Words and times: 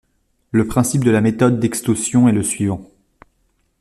Le 0.49 0.65
principe 0.65 1.03
de 1.03 1.11
la 1.11 1.21
méthode 1.21 1.59
d'exhaustion 1.59 2.27
est 2.27 2.31
le 2.31 2.41
suivant. 2.41 2.81